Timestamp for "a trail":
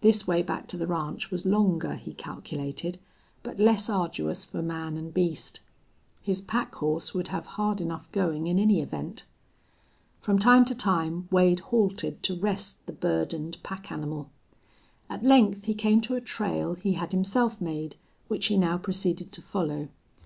16.14-16.72